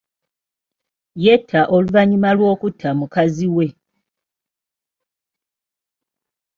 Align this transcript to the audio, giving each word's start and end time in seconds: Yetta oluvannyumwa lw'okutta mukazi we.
Yetta 1.23 1.59
oluvannyumwa 1.75 2.31
lw'okutta 2.37 2.89
mukazi 2.97 3.47
we. 3.55 3.67